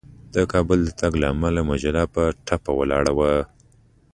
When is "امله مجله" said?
1.33-2.03